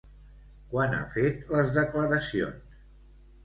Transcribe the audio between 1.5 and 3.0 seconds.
les declaracions?